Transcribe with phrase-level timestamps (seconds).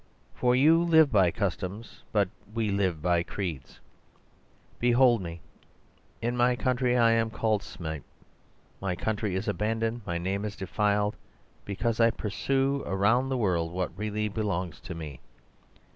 [0.33, 3.79] For you live by customs, but we live by creeds.
[4.79, 5.41] Behold me!
[6.23, 8.03] In my country I am called Smip.
[8.81, 11.17] My country is abandoned, my name is defiled,
[11.65, 15.19] because I pursue around the world what really belongs to me.